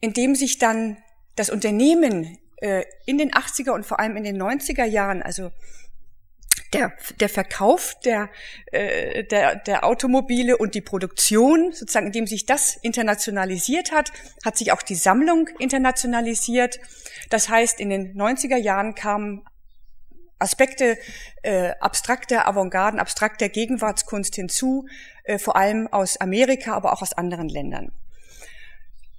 indem 0.00 0.34
sich 0.34 0.58
dann 0.58 0.96
das 1.36 1.50
Unternehmen 1.50 2.38
äh, 2.56 2.84
in 3.06 3.18
den 3.18 3.32
80er 3.32 3.70
und 3.70 3.86
vor 3.86 4.00
allem 4.00 4.16
in 4.16 4.24
den 4.24 4.40
90er 4.40 4.84
Jahren, 4.84 5.22
also 5.22 5.50
der, 6.72 6.92
der 7.18 7.28
Verkauf 7.28 7.96
der, 8.04 8.28
äh, 8.66 9.24
der, 9.24 9.56
der 9.56 9.84
Automobile 9.84 10.56
und 10.56 10.74
die 10.74 10.80
Produktion, 10.80 11.72
sozusagen, 11.72 12.06
indem 12.06 12.26
sich 12.26 12.46
das 12.46 12.76
internationalisiert 12.76 13.92
hat, 13.92 14.12
hat 14.44 14.56
sich 14.56 14.72
auch 14.72 14.82
die 14.82 14.94
Sammlung 14.94 15.48
internationalisiert. 15.58 16.78
Das 17.28 17.48
heißt, 17.48 17.80
in 17.80 17.90
den 17.90 18.16
90er 18.16 18.56
Jahren 18.56 18.94
kamen 18.94 19.44
Aspekte 20.38 20.96
äh, 21.42 21.72
abstrakter 21.80 22.48
Avantgarden, 22.48 22.98
abstrakter 22.98 23.48
Gegenwartskunst 23.48 24.34
hinzu, 24.34 24.86
äh, 25.24 25.38
vor 25.38 25.56
allem 25.56 25.86
aus 25.88 26.16
Amerika, 26.18 26.74
aber 26.74 26.92
auch 26.92 27.02
aus 27.02 27.12
anderen 27.12 27.48
Ländern. 27.48 27.92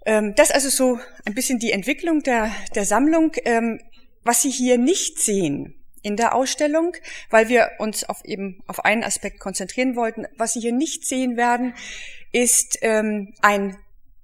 Ähm, 0.06 0.34
das 0.36 0.52
also 0.52 0.70
so 0.70 1.00
ein 1.26 1.34
bisschen 1.34 1.60
die 1.60 1.72
Entwicklung 1.72 2.22
der, 2.24 2.52
der 2.76 2.86
Sammlung. 2.86 3.34
Ähm, 3.46 3.80
was 4.24 4.42
Sie 4.42 4.52
hier 4.52 4.78
nicht 4.78 5.20
sehen, 5.20 5.82
in 6.04 6.16
der 6.16 6.36
Ausstellung, 6.36 6.96
weil 7.30 7.50
wir 7.50 7.72
uns 7.80 8.04
auf 8.04 8.26
eben 8.26 8.64
auf 8.68 8.86
einen 8.86 9.04
Aspekt 9.04 9.40
konzentrieren 9.40 9.96
wollten. 9.96 10.26
Was 10.38 10.54
Sie 10.54 10.60
hier 10.60 10.74
nicht 10.74 11.06
sehen 11.06 11.38
werden, 11.38 11.76
ist 12.32 12.80
ähm, 12.82 13.34
ein 13.42 13.78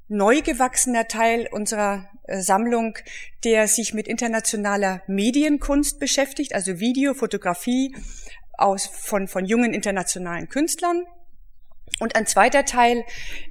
neu 0.07 0.41
gewachsener 0.41 1.07
Teil 1.07 1.47
unserer 1.51 2.09
äh, 2.23 2.41
Sammlung, 2.41 2.97
der 3.43 3.67
sich 3.67 3.93
mit 3.93 4.07
internationaler 4.07 5.01
Medienkunst 5.07 5.99
beschäftigt, 5.99 6.55
also 6.55 6.79
Video, 6.79 7.13
Fotografie 7.13 7.95
aus, 8.57 8.87
von, 8.87 9.27
von 9.27 9.45
jungen 9.45 9.73
internationalen 9.73 10.49
Künstlern. 10.49 11.05
Und 11.99 12.15
ein 12.15 12.27
zweiter 12.27 12.65
Teil 12.65 13.03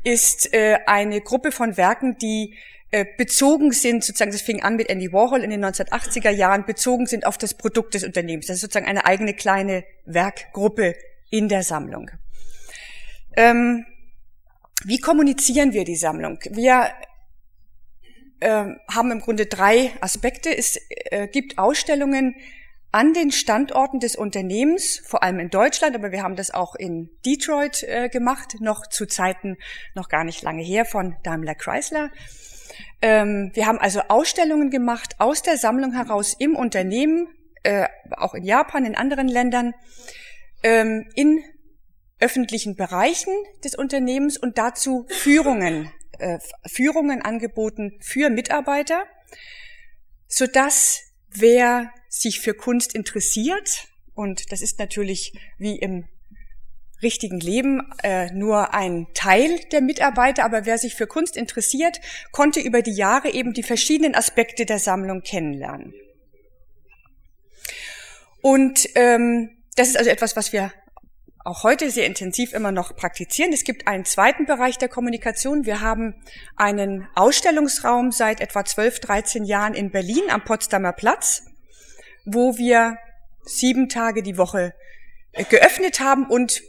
ist 0.04 0.52
äh, 0.52 0.78
eine 0.86 1.20
Gruppe 1.20 1.52
von 1.52 1.76
Werken, 1.76 2.16
die 2.18 2.54
äh, 2.92 3.04
bezogen 3.18 3.72
sind, 3.72 4.04
sozusagen, 4.04 4.30
das 4.30 4.42
fing 4.42 4.62
an 4.62 4.76
mit 4.76 4.88
Andy 4.88 5.12
Warhol 5.12 5.42
in 5.42 5.50
den 5.50 5.64
1980er 5.64 6.30
Jahren, 6.30 6.64
bezogen 6.64 7.06
sind 7.06 7.26
auf 7.26 7.36
das 7.36 7.54
Produkt 7.54 7.94
des 7.94 8.04
Unternehmens. 8.04 8.46
Das 8.46 8.56
ist 8.56 8.60
sozusagen 8.60 8.86
eine 8.86 9.04
eigene 9.04 9.34
kleine 9.34 9.84
Werkgruppe 10.04 10.94
in 11.28 11.48
der 11.48 11.64
Sammlung. 11.64 12.10
Ähm, 13.36 13.84
wie 14.84 14.98
kommunizieren 14.98 15.72
wir 15.72 15.84
die 15.84 15.96
Sammlung? 15.96 16.38
Wir 16.50 16.92
äh, 18.40 18.66
haben 18.88 19.10
im 19.10 19.20
Grunde 19.20 19.46
drei 19.46 19.90
Aspekte. 20.00 20.56
Es 20.56 20.78
äh, 20.88 21.26
gibt 21.26 21.58
Ausstellungen 21.58 22.36
an 22.92 23.12
den 23.12 23.30
Standorten 23.30 24.00
des 24.00 24.16
Unternehmens, 24.16 25.02
vor 25.04 25.22
allem 25.22 25.38
in 25.38 25.50
Deutschland, 25.50 25.94
aber 25.94 26.12
wir 26.12 26.22
haben 26.22 26.36
das 26.36 26.50
auch 26.50 26.74
in 26.74 27.10
Detroit 27.24 27.82
äh, 27.82 28.08
gemacht, 28.08 28.56
noch 28.60 28.86
zu 28.86 29.06
Zeiten 29.06 29.56
noch 29.94 30.08
gar 30.08 30.24
nicht 30.24 30.42
lange 30.42 30.62
her 30.62 30.84
von 30.84 31.16
Daimler 31.22 31.54
Chrysler. 31.54 32.10
Ähm, 33.02 33.50
wir 33.54 33.66
haben 33.66 33.78
also 33.78 34.00
Ausstellungen 34.08 34.70
gemacht 34.70 35.16
aus 35.18 35.42
der 35.42 35.58
Sammlung 35.58 35.92
heraus 35.92 36.34
im 36.38 36.56
Unternehmen, 36.56 37.28
äh, 37.62 37.86
auch 38.16 38.34
in 38.34 38.44
Japan, 38.44 38.84
in 38.84 38.94
anderen 38.94 39.28
Ländern, 39.28 39.74
ähm, 40.62 41.08
in 41.14 41.42
öffentlichen 42.20 42.76
Bereichen 42.76 43.32
des 43.62 43.74
Unternehmens 43.74 44.38
und 44.38 44.56
dazu 44.56 45.06
Führungen, 45.08 45.90
äh, 46.18 46.38
Führungen 46.66 47.20
angeboten 47.20 47.98
für 48.00 48.30
Mitarbeiter, 48.30 49.04
so 50.28 50.46
dass 50.46 51.02
wer 51.28 51.90
sich 52.20 52.40
für 52.40 52.54
Kunst 52.54 52.94
interessiert, 52.94 53.88
und 54.14 54.50
das 54.50 54.62
ist 54.62 54.78
natürlich 54.78 55.34
wie 55.58 55.76
im 55.78 56.08
richtigen 57.02 57.40
Leben 57.40 57.82
äh, 58.02 58.32
nur 58.32 58.72
ein 58.72 59.06
Teil 59.14 59.60
der 59.72 59.82
Mitarbeiter, 59.82 60.44
aber 60.44 60.64
wer 60.64 60.78
sich 60.78 60.94
für 60.94 61.06
Kunst 61.06 61.36
interessiert, 61.36 62.00
konnte 62.32 62.60
über 62.60 62.82
die 62.82 62.94
Jahre 62.94 63.30
eben 63.30 63.52
die 63.52 63.62
verschiedenen 63.62 64.14
Aspekte 64.14 64.64
der 64.64 64.78
Sammlung 64.78 65.20
kennenlernen. 65.20 65.92
Und 68.40 68.88
ähm, 68.94 69.50
das 69.74 69.88
ist 69.88 69.98
also 69.98 70.10
etwas, 70.10 70.36
was 70.36 70.52
wir 70.52 70.72
auch 71.44 71.62
heute 71.62 71.90
sehr 71.90 72.06
intensiv 72.06 72.52
immer 72.54 72.72
noch 72.72 72.96
praktizieren. 72.96 73.52
Es 73.52 73.62
gibt 73.62 73.86
einen 73.86 74.04
zweiten 74.04 74.46
Bereich 74.46 74.78
der 74.78 74.88
Kommunikation. 74.88 75.64
Wir 75.64 75.80
haben 75.80 76.14
einen 76.56 77.06
Ausstellungsraum 77.14 78.10
seit 78.10 78.40
etwa 78.40 78.64
12, 78.64 79.00
13 79.00 79.44
Jahren 79.44 79.74
in 79.74 79.90
Berlin 79.90 80.24
am 80.28 80.42
Potsdamer 80.42 80.92
Platz, 80.92 81.44
wo 82.26 82.58
wir 82.58 82.98
sieben 83.44 83.88
Tage 83.88 84.22
die 84.22 84.36
Woche 84.36 84.74
äh, 85.32 85.44
geöffnet 85.44 86.00
haben 86.00 86.26
und 86.26 86.62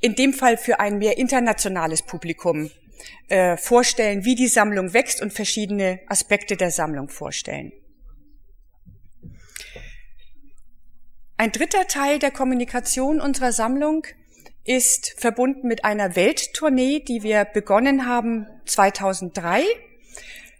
in 0.00 0.14
dem 0.14 0.32
Fall 0.32 0.56
für 0.56 0.80
ein 0.80 0.98
mehr 0.98 1.18
internationales 1.18 2.02
Publikum 2.02 2.70
äh, 3.28 3.56
vorstellen, 3.56 4.24
wie 4.24 4.34
die 4.34 4.48
Sammlung 4.48 4.92
wächst 4.92 5.22
und 5.22 5.32
verschiedene 5.32 6.00
Aspekte 6.08 6.56
der 6.56 6.70
Sammlung 6.70 7.08
vorstellen. 7.08 7.72
Ein 11.36 11.52
dritter 11.52 11.86
Teil 11.86 12.18
der 12.18 12.30
Kommunikation 12.30 13.20
unserer 13.20 13.52
Sammlung 13.52 14.06
ist 14.64 15.14
verbunden 15.18 15.68
mit 15.68 15.84
einer 15.84 16.16
Welttournee, 16.16 17.00
die 17.00 17.22
wir 17.22 17.44
begonnen 17.44 18.06
haben 18.06 18.46
2003. 18.64 19.62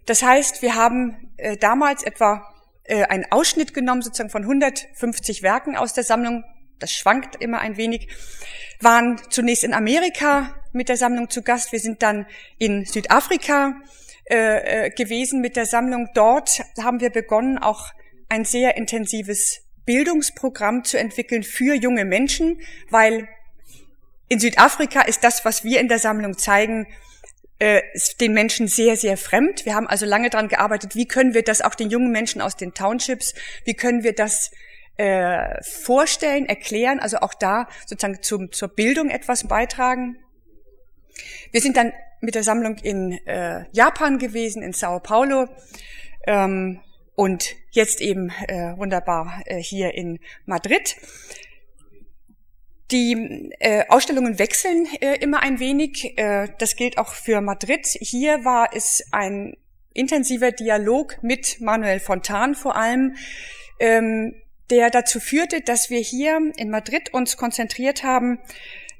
Das 0.05 0.21
heißt, 0.21 0.61
wir 0.61 0.75
haben 0.75 1.33
äh, 1.37 1.57
damals 1.57 2.03
etwa 2.03 2.53
äh, 2.87 3.03
einen 3.03 3.25
Ausschnitt 3.31 3.73
genommen, 3.73 4.01
sozusagen 4.01 4.29
von 4.29 4.43
150 4.43 5.43
Werken 5.43 5.75
aus 5.75 5.93
der 5.93 6.03
Sammlung. 6.03 6.43
Das 6.79 6.91
schwankt 6.91 7.41
immer 7.41 7.59
ein 7.59 7.77
wenig 7.77 8.07
waren 8.79 9.19
zunächst 9.29 9.63
in 9.63 9.73
Amerika 9.73 10.55
mit 10.71 10.89
der 10.89 10.97
Sammlung 10.97 11.29
zu 11.29 11.41
Gast. 11.41 11.71
Wir 11.71 11.79
sind 11.79 12.03
dann 12.03 12.27
in 12.57 12.85
Südafrika 12.85 13.81
äh, 14.29 14.85
äh, 14.85 14.89
gewesen 14.91 15.41
mit 15.41 15.55
der 15.55 15.65
Sammlung. 15.65 16.09
Dort 16.13 16.61
haben 16.81 16.99
wir 16.99 17.09
begonnen, 17.09 17.57
auch 17.57 17.87
ein 18.29 18.45
sehr 18.45 18.77
intensives 18.77 19.61
Bildungsprogramm 19.85 20.83
zu 20.83 20.99
entwickeln 20.99 21.43
für 21.43 21.73
junge 21.73 22.05
Menschen, 22.05 22.61
weil 22.89 23.27
in 24.27 24.39
Südafrika 24.39 25.01
ist 25.01 25.23
das, 25.23 25.45
was 25.45 25.63
wir 25.63 25.79
in 25.79 25.87
der 25.87 25.99
Sammlung 25.99 26.37
zeigen, 26.37 26.87
äh, 27.59 27.81
den 28.19 28.33
Menschen 28.33 28.67
sehr, 28.67 28.95
sehr 28.97 29.17
fremd. 29.17 29.65
Wir 29.65 29.75
haben 29.75 29.87
also 29.87 30.05
lange 30.05 30.29
daran 30.29 30.47
gearbeitet, 30.47 30.95
wie 30.95 31.07
können 31.07 31.33
wir 31.33 31.43
das 31.43 31.61
auch 31.61 31.75
den 31.75 31.89
jungen 31.89 32.11
Menschen 32.11 32.41
aus 32.41 32.55
den 32.55 32.73
Townships, 32.73 33.33
wie 33.65 33.73
können 33.73 34.03
wir 34.03 34.13
das 34.13 34.51
äh, 34.97 35.61
vorstellen, 35.63 36.45
erklären, 36.45 36.99
also 36.99 37.17
auch 37.17 37.33
da 37.33 37.67
sozusagen 37.85 38.21
zum, 38.21 38.51
zur 38.51 38.69
Bildung 38.69 39.09
etwas 39.09 39.47
beitragen. 39.47 40.17
Wir 41.51 41.61
sind 41.61 41.77
dann 41.77 41.93
mit 42.21 42.35
der 42.35 42.43
Sammlung 42.43 42.77
in 42.77 43.13
äh, 43.25 43.65
Japan 43.71 44.17
gewesen, 44.19 44.63
in 44.63 44.73
Sao 44.73 44.99
Paulo 44.99 45.47
ähm, 46.25 46.81
und 47.15 47.55
jetzt 47.71 48.01
eben 48.01 48.29
äh, 48.47 48.77
wunderbar 48.77 49.41
äh, 49.45 49.57
hier 49.57 49.93
in 49.93 50.19
Madrid. 50.45 50.95
Die 52.91 53.51
äh, 53.59 53.83
Ausstellungen 53.89 54.39
wechseln 54.39 54.87
äh, 55.01 55.15
immer 55.15 55.41
ein 55.41 55.59
wenig. 55.59 56.17
Äh, 56.17 56.47
das 56.57 56.75
gilt 56.75 56.97
auch 56.97 57.13
für 57.13 57.41
Madrid. 57.41 57.85
Hier 57.85 58.45
war 58.45 58.69
es 58.73 59.03
ein 59.11 59.57
intensiver 59.93 60.51
Dialog 60.51 61.17
mit 61.21 61.59
Manuel 61.59 61.99
Fontan 61.99 62.55
vor 62.55 62.75
allem, 62.75 63.15
ähm, 63.79 64.35
der 64.69 64.89
dazu 64.89 65.19
führte, 65.19 65.61
dass 65.61 65.89
wir 65.89 65.99
hier 65.99 66.39
in 66.55 66.69
Madrid 66.69 67.13
uns 67.13 67.35
konzentriert 67.35 68.03
haben, 68.03 68.39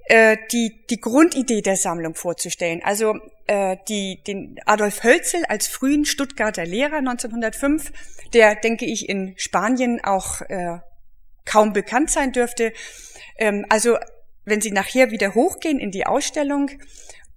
äh, 0.05 0.37
die, 0.51 0.85
die 0.89 0.99
Grundidee 0.99 1.61
der 1.61 1.75
Sammlung 1.75 2.15
vorzustellen. 2.15 2.81
Also 2.83 3.19
äh, 3.47 3.77
die, 3.87 4.21
den 4.25 4.59
Adolf 4.65 5.03
Hölzel 5.03 5.45
als 5.45 5.67
frühen 5.67 6.05
Stuttgarter 6.05 6.65
Lehrer 6.65 6.97
1905, 6.97 7.91
der, 8.33 8.55
denke 8.55 8.85
ich, 8.85 9.07
in 9.07 9.33
Spanien 9.37 10.01
auch 10.03 10.41
äh, 10.41 10.79
kaum 11.47 11.73
bekannt 11.73 12.11
sein 12.11 12.31
dürfte. 12.31 12.73
Ähm, 13.37 13.65
also 13.69 13.97
wenn 14.45 14.61
Sie 14.61 14.71
nachher 14.71 15.09
wieder 15.09 15.33
hochgehen 15.33 15.79
in 15.79 15.89
die 15.89 16.05
Ausstellung, 16.05 16.69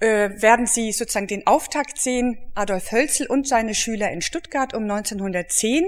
äh, 0.00 0.30
werden 0.42 0.66
Sie 0.66 0.92
sozusagen 0.92 1.26
den 1.26 1.46
Auftakt 1.46 1.98
sehen, 1.98 2.38
Adolf 2.54 2.92
Hölzel 2.92 3.26
und 3.26 3.48
seine 3.48 3.74
Schüler 3.74 4.10
in 4.10 4.20
Stuttgart 4.20 4.74
um 4.74 4.82
1910. 4.82 5.84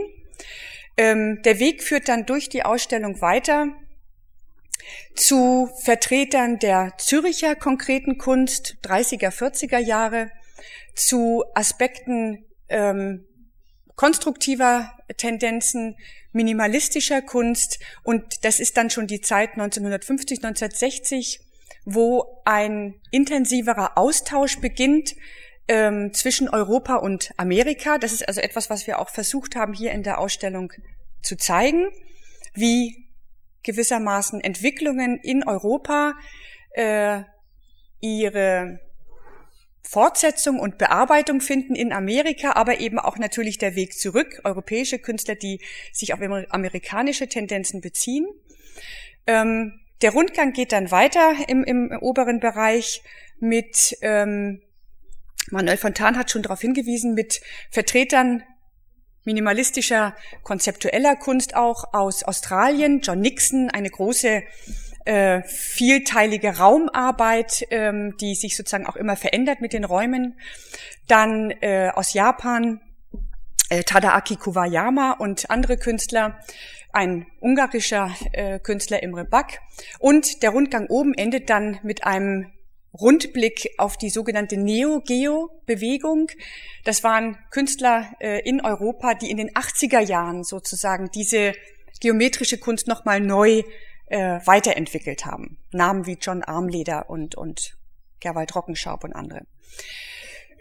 Ähm, 0.97 1.41
der 1.45 1.59
Weg 1.59 1.83
führt 1.83 2.09
dann 2.09 2.27
durch 2.27 2.49
die 2.49 2.65
Ausstellung 2.65 3.21
weiter 3.21 3.69
zu 5.15 5.71
Vertretern 5.83 6.59
der 6.59 6.95
Züricher 6.99 7.55
konkreten 7.55 8.19
Kunst 8.19 8.77
30er, 8.83 9.31
40er 9.31 9.79
Jahre, 9.79 10.31
zu 10.95 11.45
Aspekten 11.55 12.45
ähm, 12.69 13.25
konstruktiver 13.97 14.93
Tendenzen, 15.17 15.97
minimalistischer 16.33 17.23
Kunst 17.23 17.79
und 18.03 18.45
das 18.45 18.61
ist 18.61 18.77
dann 18.77 18.91
schon 18.91 19.07
die 19.07 19.21
Zeit 19.21 19.53
1950, 19.53 20.39
1960, 20.39 21.41
wo 21.85 22.41
ein 22.45 22.95
intensiverer 23.11 23.99
Austausch 23.99 24.61
beginnt 24.61 25.15
ähm, 25.69 26.13
zwischen 26.13 26.49
Europa 26.49 26.97
und 26.97 27.33
Amerika. 27.37 27.99
Das 27.99 28.13
ist 28.13 28.27
also 28.27 28.41
etwas, 28.41 28.71
was 28.71 28.87
wir 28.87 28.99
auch 28.99 29.11
versucht 29.11 29.57
haben, 29.57 29.73
hier 29.73 29.93
in 29.93 30.03
der 30.03 30.19
Ausstellung 30.19 30.73
zu 31.23 31.37
zeigen, 31.37 31.89
wie 32.55 33.09
gewissermaßen 33.63 34.41
Entwicklungen 34.41 35.19
in 35.19 35.47
Europa 35.47 36.15
äh, 36.73 37.23
ihre 38.01 38.81
Fortsetzung 39.83 40.59
und 40.59 40.79
Bearbeitung 40.79 41.41
finden 41.41 41.75
in 41.75 41.93
Amerika, 41.93 42.53
aber 42.53 42.81
eben 42.81 42.99
auch 42.99 43.19
natürlich 43.19 43.59
der 43.59 43.75
Weg 43.75 43.99
zurück, 43.99 44.41
europäische 44.45 44.99
Künstler, 44.99 45.35
die 45.35 45.61
sich 45.93 46.15
auf 46.15 46.21
amerikanische 46.21 47.29
Tendenzen 47.29 47.81
beziehen. 47.81 48.27
Ähm, 49.27 49.81
der 50.01 50.13
Rundgang 50.13 50.53
geht 50.53 50.73
dann 50.73 50.91
weiter 50.91 51.35
im, 51.49 51.65
im 51.65 51.97
oberen 52.01 52.41
Bereich 52.41 53.03
mit 53.39 53.97
ähm, 54.03 54.63
Manuel 55.51 55.77
Fontan 55.77 56.17
hat 56.17 56.31
schon 56.31 56.43
darauf 56.43 56.61
hingewiesen, 56.61 57.15
mit 57.15 57.41
Vertretern 57.71 58.43
minimalistischer, 59.25 60.17
konzeptueller 60.43 61.17
Kunst 61.17 61.55
auch 61.55 61.93
aus 61.93 62.23
Australien, 62.25 63.01
John 63.03 63.21
Nixon, 63.21 63.71
eine 63.71 63.91
große 63.91 64.43
äh, 65.05 65.43
vielteilige 65.43 66.59
Raumarbeit, 66.59 67.67
ähm, 67.71 68.17
die 68.19 68.35
sich 68.35 68.57
sozusagen 68.57 68.87
auch 68.87 68.97
immer 68.97 69.17
verändert 69.17 69.61
mit 69.61 69.73
den 69.73 69.85
Räumen. 69.85 70.39
Dann 71.09 71.51
äh, 71.61 71.91
aus 71.95 72.13
Japan 72.13 72.81
äh, 73.69 73.83
Tadaaki 73.83 74.37
Kuwayama 74.37 75.13
und 75.13 75.51
andere 75.51 75.77
Künstler 75.77 76.39
ein 76.93 77.27
ungarischer 77.41 78.15
äh, 78.33 78.59
Künstler 78.59 79.03
Imre 79.03 79.25
Back. 79.25 79.61
Und 79.99 80.43
der 80.43 80.51
Rundgang 80.51 80.87
oben 80.89 81.15
endet 81.15 81.49
dann 81.51 81.79
mit 81.83 82.05
einem 82.05 82.53
Rundblick 82.93 83.71
auf 83.79 83.97
die 83.97 84.11
sogenannte 84.11 84.59
Neo-Geo-Bewegung. 84.59 86.31
Das 86.85 87.03
waren 87.03 87.39
Künstler 87.51 88.13
äh, 88.21 88.47
in 88.47 88.61
Europa, 88.61 89.15
die 89.15 89.31
in 89.31 89.39
den 89.39 89.51
80er 89.51 90.01
Jahren 90.01 90.45
sozusagen 90.45 91.11
diese 91.11 91.55
geometrische 92.01 92.59
Kunst 92.59 92.89
nochmal 92.89 93.21
neu 93.21 93.63
äh, 94.13 94.41
weiterentwickelt 94.45 95.25
haben. 95.25 95.57
Namen 95.73 96.07
wie 96.07 96.19
John 96.21 96.43
Armleder 96.43 97.09
und, 97.09 97.35
und 97.35 97.79
Gerwald 98.21 98.55
Rockenschaub 98.55 99.05
und 99.05 99.15
andere. 99.15 99.47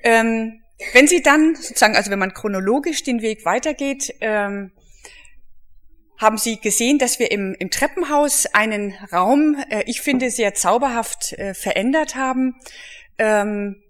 Ähm, 0.03 0.61
wenn 0.93 1.05
Sie 1.05 1.21
dann 1.21 1.55
sozusagen, 1.55 1.97
also 1.97 2.09
wenn 2.11 2.17
man 2.17 2.33
chronologisch 2.33 3.03
den 3.03 3.21
Weg 3.21 3.45
weitergeht, 3.45 4.15
ähm, 4.21 4.71
haben 6.17 6.37
Sie 6.37 6.61
gesehen, 6.61 6.97
dass 6.97 7.19
wir 7.19 7.29
im, 7.29 7.53
im 7.59 7.69
Treppenhaus 7.69 8.45
einen 8.45 8.93
Raum, 9.11 9.57
äh, 9.69 9.83
ich 9.85 9.99
finde, 10.01 10.29
sehr 10.29 10.53
zauberhaft 10.53 11.33
äh, 11.33 11.53
verändert 11.53 12.15
haben. 12.15 12.55
Ähm, 13.17 13.83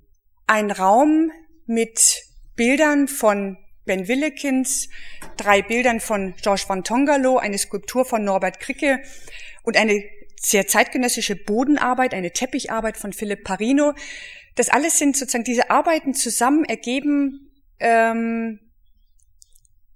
ein 0.48 0.72
Raum 0.72 1.32
mit 1.68 2.24
Bildern 2.56 3.08
von 3.08 3.58
Ben 3.86 4.08
Willekins, 4.08 4.90
drei 5.38 5.62
Bildern 5.62 6.00
von 6.00 6.34
Georges 6.42 6.68
van 6.68 6.84
Tongalo, 6.84 7.38
eine 7.38 7.58
Skulptur 7.58 8.06
von 8.06 8.24
Norbert 8.24 8.60
Kricke 8.60 9.02
und 9.64 9.78
eine 9.78 10.04
sehr 10.40 10.68
zeitgenössische 10.68 11.36
Bodenarbeit, 11.36 12.14
eine 12.14 12.32
Teppicharbeit 12.32 12.98
von 12.98 13.14
Philipp 13.14 13.44
Parino. 13.44 13.94
Das 14.56 14.70
alles 14.70 14.98
sind 14.98 15.16
sozusagen 15.16 15.44
diese 15.44 15.70
Arbeiten 15.70 16.14
zusammen 16.14 16.66
ergeben 16.66 17.52
ähm, 17.80 18.60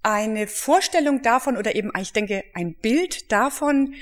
eine 0.02 0.46
Vorstellung 0.46 1.22
davon 1.22 1.56
oder 1.56 1.74
eben, 1.74 1.90
ich 2.00 2.12
denke, 2.12 2.44
ein 2.54 2.76
Bild 2.76 3.32
davon, 3.32 3.94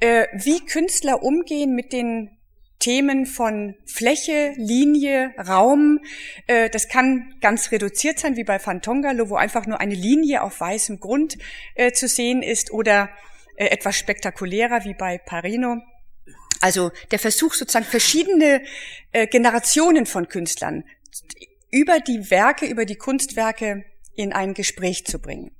äh, 0.00 0.26
wie 0.32 0.64
Künstler 0.64 1.22
umgehen 1.22 1.74
mit 1.74 1.92
den 1.92 2.30
Themen 2.78 3.26
von 3.26 3.76
Fläche, 3.86 4.54
Linie, 4.56 5.32
Raum. 5.38 6.00
Äh, 6.46 6.70
das 6.70 6.88
kann 6.88 7.34
ganz 7.40 7.70
reduziert 7.70 8.18
sein, 8.18 8.36
wie 8.36 8.44
bei 8.44 8.58
Fantongalo, 8.58 9.28
wo 9.28 9.36
einfach 9.36 9.66
nur 9.66 9.78
eine 9.78 9.94
Linie 9.94 10.42
auf 10.42 10.58
weißem 10.58 11.00
Grund 11.00 11.36
äh, 11.74 11.92
zu 11.92 12.08
sehen 12.08 12.42
ist, 12.42 12.72
oder 12.72 13.10
äh, 13.56 13.66
etwas 13.66 13.96
spektakulärer, 13.96 14.84
wie 14.84 14.94
bei 14.94 15.18
Parino. 15.18 15.78
Also 16.60 16.90
der 17.10 17.18
Versuch, 17.18 17.54
sozusagen 17.54 17.84
verschiedene 17.84 18.62
äh, 19.10 19.26
Generationen 19.26 20.06
von 20.06 20.28
Künstlern 20.28 20.84
über 21.70 21.98
die 22.00 22.30
Werke, 22.30 22.66
über 22.66 22.84
die 22.84 22.96
Kunstwerke 22.96 23.84
in 24.14 24.32
ein 24.32 24.54
Gespräch 24.54 25.06
zu 25.06 25.18
bringen. 25.18 25.50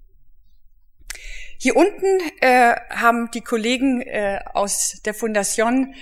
Hier 1.58 1.76
unten 1.76 2.20
äh, 2.40 2.75
haben 2.90 3.30
die 3.32 3.40
Kollegen 3.40 4.02
äh, 4.02 4.40
aus 4.52 5.00
der 5.04 5.14
Fundation 5.14 5.94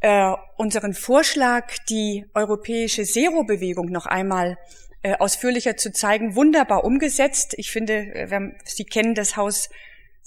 äh, 0.00 0.32
unseren 0.56 0.94
Vorschlag, 0.94 1.74
die 1.88 2.24
europäische 2.34 3.04
Zero-Bewegung 3.04 3.90
noch 3.90 4.06
einmal 4.06 4.58
äh, 5.02 5.16
ausführlicher 5.16 5.76
zu 5.76 5.92
zeigen, 5.92 6.34
wunderbar 6.34 6.84
umgesetzt. 6.84 7.54
Ich 7.56 7.70
finde, 7.70 7.94
äh, 7.94 8.40
Sie 8.64 8.84
kennen 8.84 9.14
das 9.14 9.36
Haus 9.36 9.68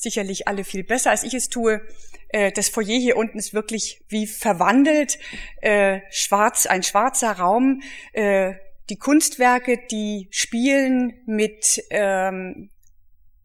sicherlich 0.01 0.47
alle 0.47 0.63
viel 0.63 0.83
besser, 0.83 1.11
als 1.11 1.23
ich 1.23 1.33
es 1.33 1.49
tue. 1.49 1.81
Äh, 2.29 2.51
das 2.51 2.69
Foyer 2.69 2.97
hier 2.97 3.17
unten 3.17 3.37
ist 3.37 3.53
wirklich 3.53 4.01
wie 4.09 4.27
verwandelt, 4.27 5.19
äh, 5.61 5.99
schwarz, 6.09 6.65
ein 6.65 6.83
schwarzer 6.83 7.31
Raum. 7.33 7.81
Äh, 8.13 8.53
die 8.89 8.97
Kunstwerke, 8.97 9.79
die 9.89 10.27
spielen 10.31 11.21
mit 11.25 11.81
ähm, 11.91 12.69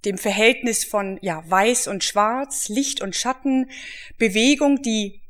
dem 0.04 0.18
Verhältnis 0.18 0.84
von 0.84 1.18
ja, 1.20 1.44
Weiß 1.48 1.88
und 1.88 2.04
Schwarz, 2.04 2.68
Licht 2.68 3.00
und 3.02 3.14
Schatten, 3.14 3.70
Bewegung, 4.18 4.82
die 4.82 5.20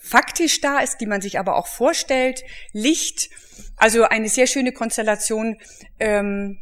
faktisch 0.00 0.60
da 0.60 0.80
ist, 0.80 0.98
die 0.98 1.06
man 1.06 1.20
sich 1.20 1.38
aber 1.38 1.56
auch 1.56 1.66
vorstellt, 1.66 2.42
Licht, 2.72 3.30
also 3.76 4.04
eine 4.04 4.28
sehr 4.28 4.46
schöne 4.46 4.72
Konstellation 4.72 5.58
ähm, 5.98 6.58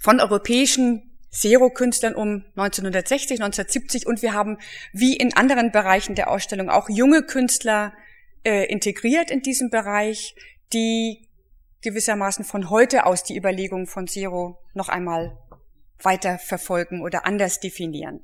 von 0.00 0.20
europäischen 0.20 1.09
Zero-Künstlern 1.30 2.14
um 2.14 2.44
1960, 2.56 3.40
1970 3.40 4.06
und 4.06 4.22
wir 4.22 4.34
haben 4.34 4.58
wie 4.92 5.16
in 5.16 5.34
anderen 5.34 5.70
Bereichen 5.70 6.14
der 6.14 6.30
Ausstellung 6.30 6.68
auch 6.70 6.88
junge 6.88 7.22
Künstler 7.22 7.92
äh, 8.44 8.66
integriert 8.66 9.30
in 9.30 9.42
diesem 9.42 9.70
Bereich, 9.70 10.34
die 10.72 11.28
gewissermaßen 11.82 12.44
von 12.44 12.68
heute 12.70 13.06
aus 13.06 13.24
die 13.24 13.36
Überlegung 13.36 13.86
von 13.86 14.06
Zero 14.06 14.58
noch 14.74 14.88
einmal 14.88 15.38
weiter 16.02 16.38
verfolgen 16.38 17.02
oder 17.02 17.26
anders 17.26 17.60
definieren. 17.60 18.20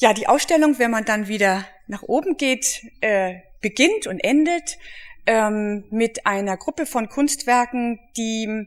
Ja, 0.00 0.12
die 0.12 0.26
Ausstellung, 0.26 0.78
wenn 0.78 0.90
man 0.90 1.04
dann 1.04 1.28
wieder 1.28 1.64
nach 1.86 2.02
oben 2.02 2.36
geht, 2.36 2.82
äh, 3.00 3.36
beginnt 3.60 4.06
und 4.06 4.18
endet 4.18 4.78
ähm, 5.26 5.84
mit 5.90 6.26
einer 6.26 6.56
Gruppe 6.56 6.86
von 6.86 7.08
Kunstwerken, 7.08 8.00
die 8.16 8.66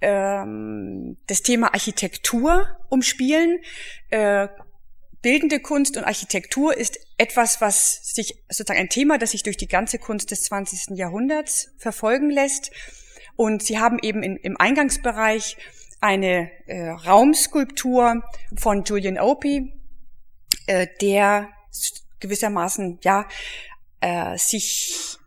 ähm, 0.00 1.16
das 1.26 1.42
Thema 1.42 1.74
Architektur 1.74 2.66
umspielen. 2.88 3.60
Äh, 4.10 4.48
bildende 5.22 5.60
Kunst 5.60 5.96
und 5.96 6.04
Architektur 6.04 6.76
ist 6.76 7.00
etwas, 7.16 7.60
was 7.60 8.14
sich 8.14 8.42
sozusagen 8.48 8.80
ein 8.80 8.88
Thema, 8.88 9.18
das 9.18 9.32
sich 9.32 9.42
durch 9.42 9.56
die 9.56 9.68
ganze 9.68 9.98
Kunst 9.98 10.30
des 10.30 10.44
20. 10.44 10.96
Jahrhunderts 10.96 11.72
verfolgen 11.78 12.30
lässt. 12.30 12.70
Und 13.36 13.62
sie 13.62 13.78
haben 13.78 13.98
eben 14.00 14.22
in, 14.22 14.36
im 14.36 14.56
Eingangsbereich 14.56 15.56
eine 16.00 16.50
äh, 16.66 16.90
Raumskulptur 16.90 18.22
von 18.56 18.84
Julian 18.84 19.18
Opie, 19.18 19.72
äh, 20.66 20.86
der 21.00 21.48
gewissermaßen 22.20 22.98
ja 23.02 23.26
äh, 24.00 24.36
sich 24.38 25.18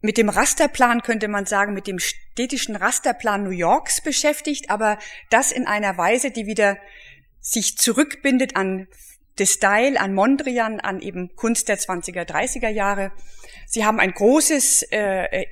mit 0.00 0.16
dem 0.16 0.28
Rasterplan 0.28 1.02
könnte 1.02 1.28
man 1.28 1.46
sagen, 1.46 1.74
mit 1.74 1.86
dem 1.86 1.98
städtischen 1.98 2.76
Rasterplan 2.76 3.44
New 3.44 3.50
Yorks 3.50 4.00
beschäftigt, 4.00 4.70
aber 4.70 4.98
das 5.28 5.52
in 5.52 5.66
einer 5.66 5.98
Weise, 5.98 6.30
die 6.30 6.46
wieder 6.46 6.78
sich 7.40 7.76
zurückbindet 7.76 8.56
an 8.56 8.88
de 9.38 9.46
Style, 9.46 9.98
an 9.98 10.14
Mondrian, 10.14 10.80
an 10.80 11.00
eben 11.00 11.34
Kunst 11.36 11.68
der 11.68 11.78
20er, 11.78 12.24
30er 12.24 12.68
Jahre. 12.68 13.12
Sie 13.66 13.84
haben 13.84 14.00
ein 14.00 14.12
großes 14.12 14.82
äh, 14.90 15.46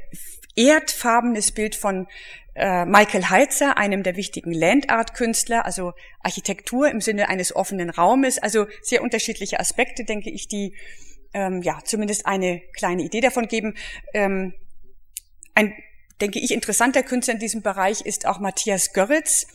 erdfarbenes 0.57 1.53
Bild 1.53 1.75
von 1.75 2.07
äh, 2.55 2.85
Michael 2.85 3.31
Heitzer, 3.31 3.77
einem 3.77 4.03
der 4.03 4.17
wichtigen 4.17 4.53
Landart-Künstler, 4.53 5.65
also 5.65 5.93
Architektur 6.21 6.91
im 6.91 7.01
Sinne 7.01 7.29
eines 7.29 7.55
offenen 7.55 7.89
Raumes, 7.89 8.39
also 8.39 8.67
sehr 8.83 9.03
unterschiedliche 9.03 9.61
Aspekte, 9.61 10.05
denke 10.05 10.31
ich, 10.31 10.49
die 10.49 10.75
ähm, 11.35 11.63
ja 11.63 11.79
zumindest 11.85 12.27
eine 12.27 12.61
kleine 12.75 13.03
Idee 13.03 13.21
davon 13.21 13.49
geben. 13.49 13.75
Ähm, 14.15 14.55
ein, 15.55 15.75
denke 16.21 16.39
ich, 16.39 16.53
interessanter 16.53 17.03
Künstler 17.03 17.35
in 17.35 17.41
diesem 17.41 17.63
Bereich 17.63 18.03
ist 18.03 18.27
auch 18.27 18.39
Matthias 18.39 18.93
Görritz, 18.93 19.47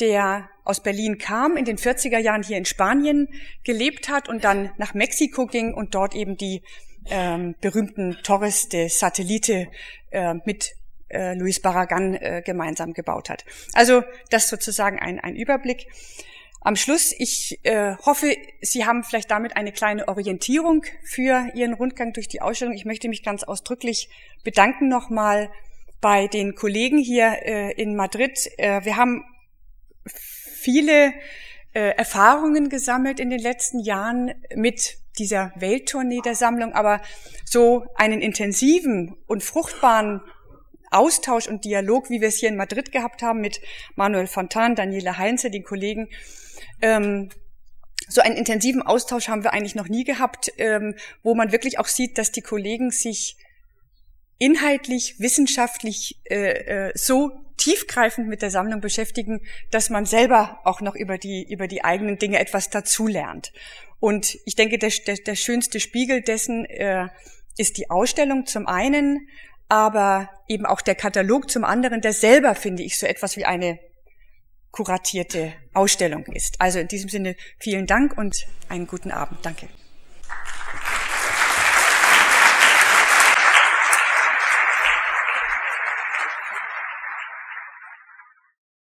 der 0.00 0.48
aus 0.64 0.82
Berlin 0.82 1.18
kam, 1.18 1.56
in 1.56 1.64
den 1.64 1.78
40er 1.78 2.18
Jahren 2.18 2.42
hier 2.42 2.56
in 2.56 2.64
Spanien 2.64 3.28
gelebt 3.64 4.08
hat 4.08 4.28
und 4.28 4.44
dann 4.44 4.70
nach 4.76 4.94
Mexiko 4.94 5.46
ging 5.46 5.74
und 5.74 5.94
dort 5.94 6.14
eben 6.14 6.36
die 6.36 6.62
ähm, 7.06 7.54
berühmten 7.60 8.18
Torres 8.22 8.68
de 8.68 8.88
Satellite 8.88 9.68
äh, 10.10 10.34
mit 10.44 10.72
äh, 11.08 11.34
Luis 11.34 11.60
Barragan 11.60 12.14
äh, 12.14 12.42
gemeinsam 12.44 12.92
gebaut 12.92 13.30
hat. 13.30 13.44
Also 13.72 14.02
das 14.30 14.48
sozusagen 14.48 14.98
ein, 14.98 15.18
ein 15.20 15.36
Überblick. 15.36 15.86
Am 16.60 16.74
Schluss, 16.76 17.14
ich 17.16 17.60
äh, 17.62 17.94
hoffe, 18.04 18.36
Sie 18.60 18.84
haben 18.84 19.04
vielleicht 19.04 19.30
damit 19.30 19.56
eine 19.56 19.72
kleine 19.72 20.08
Orientierung 20.08 20.84
für 21.04 21.48
Ihren 21.54 21.72
Rundgang 21.72 22.12
durch 22.12 22.28
die 22.28 22.42
Ausstellung. 22.42 22.74
Ich 22.74 22.84
möchte 22.84 23.08
mich 23.08 23.22
ganz 23.22 23.44
ausdrücklich 23.44 24.08
bedanken 24.42 24.88
nochmal 24.88 25.50
bei 26.00 26.26
den 26.26 26.54
Kollegen 26.54 26.98
hier 26.98 27.38
äh, 27.42 27.72
in 27.72 27.94
Madrid. 27.94 28.50
Äh, 28.58 28.84
wir 28.84 28.96
haben 28.96 29.24
viele 30.04 31.12
äh, 31.74 31.90
Erfahrungen 31.96 32.68
gesammelt 32.68 33.20
in 33.20 33.30
den 33.30 33.40
letzten 33.40 33.78
Jahren 33.78 34.34
mit 34.54 34.98
dieser 35.18 35.52
Welttournee 35.56 36.20
der 36.24 36.34
Sammlung, 36.34 36.72
aber 36.72 37.00
so 37.44 37.86
einen 37.94 38.20
intensiven 38.20 39.16
und 39.26 39.42
fruchtbaren 39.42 40.20
Austausch 40.90 41.48
und 41.48 41.64
Dialog, 41.64 42.08
wie 42.10 42.20
wir 42.20 42.28
es 42.28 42.38
hier 42.38 42.48
in 42.48 42.56
Madrid 42.56 42.92
gehabt 42.92 43.22
haben 43.22 43.40
mit 43.40 43.60
Manuel 43.94 44.26
Fontan, 44.26 44.74
Daniela 44.74 45.18
Heinze, 45.18 45.50
den 45.50 45.64
Kollegen. 45.64 46.08
Ähm, 46.80 47.30
so 48.08 48.20
einen 48.20 48.36
intensiven 48.36 48.82
Austausch 48.82 49.28
haben 49.28 49.44
wir 49.44 49.52
eigentlich 49.52 49.74
noch 49.74 49.88
nie 49.88 50.04
gehabt, 50.04 50.50
ähm, 50.58 50.94
wo 51.22 51.34
man 51.34 51.52
wirklich 51.52 51.78
auch 51.78 51.88
sieht, 51.88 52.16
dass 52.16 52.32
die 52.32 52.40
Kollegen 52.40 52.90
sich 52.90 53.36
inhaltlich, 54.38 55.16
wissenschaftlich 55.18 56.20
äh, 56.30 56.86
äh, 56.88 56.92
so 56.94 57.32
tiefgreifend 57.58 58.28
mit 58.28 58.40
der 58.40 58.50
Sammlung 58.50 58.80
beschäftigen, 58.80 59.40
dass 59.70 59.90
man 59.90 60.06
selber 60.06 60.60
auch 60.64 60.80
noch 60.80 60.94
über 60.94 61.18
die, 61.18 61.46
über 61.52 61.66
die 61.66 61.84
eigenen 61.84 62.18
Dinge 62.18 62.38
etwas 62.38 62.70
dazulernt. 62.70 63.52
Und 64.00 64.38
ich 64.46 64.54
denke, 64.54 64.78
der, 64.78 64.92
der, 65.06 65.16
der 65.16 65.34
schönste 65.34 65.80
Spiegel 65.80 66.22
dessen 66.22 66.64
äh, 66.66 67.08
ist 67.56 67.76
die 67.76 67.90
Ausstellung 67.90 68.46
zum 68.46 68.68
einen, 68.68 69.28
aber 69.68 70.30
eben 70.46 70.64
auch 70.64 70.80
der 70.80 70.94
Katalog 70.94 71.50
zum 71.50 71.64
anderen, 71.64 72.00
der 72.00 72.12
selber, 72.12 72.54
finde 72.54 72.84
ich, 72.84 72.98
so 72.98 73.06
etwas 73.06 73.36
wie 73.36 73.44
eine 73.44 73.78
kuratierte 74.70 75.52
Ausstellung 75.74 76.24
ist. 76.26 76.60
Also 76.60 76.78
in 76.78 76.88
diesem 76.88 77.08
Sinne 77.08 77.36
vielen 77.58 77.86
Dank 77.86 78.16
und 78.16 78.46
einen 78.68 78.86
guten 78.86 79.10
Abend. 79.10 79.44
Danke. 79.44 79.68